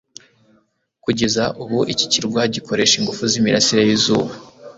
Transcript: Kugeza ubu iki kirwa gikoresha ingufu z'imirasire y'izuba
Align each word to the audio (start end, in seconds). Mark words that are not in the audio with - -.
Kugeza 1.03 1.43
ubu 1.61 1.79
iki 1.93 2.05
kirwa 2.13 2.41
gikoresha 2.53 2.93
ingufu 2.97 3.21
z'imirasire 3.31 3.81
y'izuba 3.87 4.31